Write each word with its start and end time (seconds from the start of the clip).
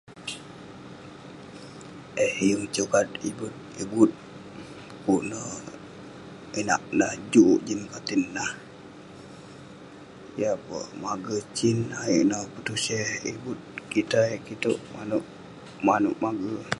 Eh 2.23 2.33
yeng 2.47 2.63
sukat 2.75 3.07
ibut 3.29 3.55
ibut, 3.83 4.11
kuk 5.03 5.21
neh 5.29 5.55
inak 6.59 6.83
nah 6.99 7.13
juk 7.31 7.57
jin 7.67 7.81
katin. 7.91 8.21
Yah 10.41 10.55
peh 10.65 10.85
mager 11.01 11.39
sin 11.57 11.77
neh, 11.89 12.01
ayuk 12.09 12.25
neh 12.31 12.43
petuseh 12.53 13.09
ibut 13.31 13.59
kitei, 13.91 14.31
kitouk. 14.45 14.79
Manouk- 14.93 15.33
manouk 15.87 16.17
mager. 16.23 16.63